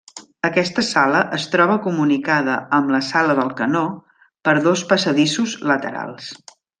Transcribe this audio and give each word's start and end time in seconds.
Aquesta 0.47 0.83
sala 0.85 1.19
es 1.37 1.43
troba 1.55 1.75
comunicada 1.83 2.55
amb 2.79 2.93
la 2.95 3.01
sala 3.11 3.35
del 3.41 3.53
canó 3.63 3.83
per 4.49 4.55
dos 4.69 4.85
passadissos 4.93 5.55
laterals. 5.73 6.33